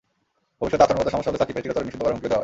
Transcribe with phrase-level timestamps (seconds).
[0.59, 2.39] ভবিষ্যতে আচরণগত সমস্যা হলে সাকিবকে চিরতরে নিষিদ্ধ করার হুমকিও দেওয়া হয়।